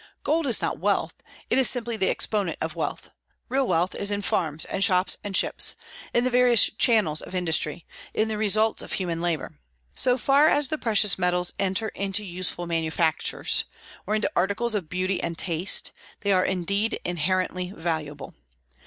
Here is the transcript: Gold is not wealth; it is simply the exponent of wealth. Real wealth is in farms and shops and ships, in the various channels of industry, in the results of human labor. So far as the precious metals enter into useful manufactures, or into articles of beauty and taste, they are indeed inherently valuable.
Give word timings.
Gold 0.23 0.47
is 0.47 0.63
not 0.63 0.79
wealth; 0.79 1.13
it 1.51 1.59
is 1.59 1.69
simply 1.69 1.95
the 1.95 2.09
exponent 2.09 2.57
of 2.59 2.73
wealth. 2.75 3.11
Real 3.49 3.67
wealth 3.67 3.93
is 3.93 4.09
in 4.09 4.23
farms 4.23 4.65
and 4.65 4.83
shops 4.83 5.17
and 5.23 5.37
ships, 5.37 5.75
in 6.11 6.23
the 6.23 6.31
various 6.31 6.71
channels 6.79 7.21
of 7.21 7.35
industry, 7.35 7.85
in 8.11 8.27
the 8.27 8.35
results 8.35 8.81
of 8.81 8.93
human 8.93 9.21
labor. 9.21 9.59
So 9.93 10.17
far 10.17 10.47
as 10.49 10.69
the 10.69 10.79
precious 10.79 11.19
metals 11.19 11.53
enter 11.59 11.89
into 11.89 12.23
useful 12.25 12.65
manufactures, 12.65 13.65
or 14.07 14.15
into 14.15 14.31
articles 14.35 14.73
of 14.73 14.89
beauty 14.89 15.21
and 15.21 15.37
taste, 15.37 15.91
they 16.21 16.31
are 16.31 16.45
indeed 16.45 16.99
inherently 17.05 17.71
valuable. 17.71 18.33